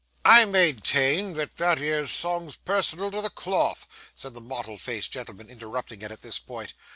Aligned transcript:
'I 0.25 0.45
maintain 0.45 1.35
that 1.35 1.57
that 1.57 1.77
'ere 1.79 2.07
song's 2.07 2.55
personal 2.55 3.11
to 3.11 3.21
the 3.21 3.29
cloth,' 3.29 3.87
said 4.15 4.33
the 4.33 4.41
mottled 4.41 4.81
faced 4.81 5.11
gentleman, 5.11 5.47
interrupting 5.47 6.01
it 6.01 6.09
at 6.11 6.23
this 6.23 6.39
point. 6.39 6.73